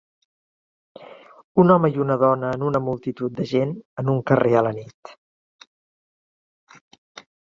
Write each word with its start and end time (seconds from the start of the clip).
Un 1.63 1.73
home 1.73 1.91
i 1.97 1.99
una 2.05 2.15
dona 2.23 2.53
en 2.57 2.63
una 2.69 2.81
multitud 2.85 3.35
de 3.41 3.45
gent 3.51 3.73
en 4.05 4.09
un 4.15 4.23
carrer 4.31 4.55
a 4.63 4.63
la 4.69 4.71
nit. 4.79 5.13